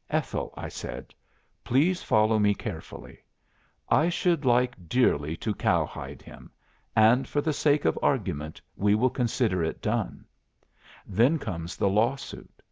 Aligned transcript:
'""'Ethel,' 0.10 0.54
I 0.56 0.68
said, 0.68 1.12
'please 1.64 2.00
follow 2.00 2.38
me 2.38 2.54
carefully. 2.54 3.24
I 3.88 4.08
should 4.08 4.44
like 4.44 4.88
dearly 4.88 5.36
to 5.38 5.52
cowhide 5.52 6.22
him. 6.22 6.52
and 6.94 7.26
for 7.26 7.40
the 7.40 7.52
sake 7.52 7.84
of 7.84 7.98
argument 8.00 8.60
we 8.76 8.94
will 8.94 9.10
consider 9.10 9.64
it 9.64 9.82
done 9.82 10.26
Then 11.08 11.40
comes 11.40 11.74
the 11.76 11.88
lawsuit. 11.88 12.62